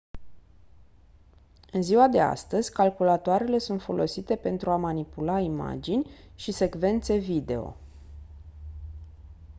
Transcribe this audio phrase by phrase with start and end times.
[1.71, 7.77] în ziua de astăzi calculatoarele sunt folosite pentru a manipula imagini și secvențe video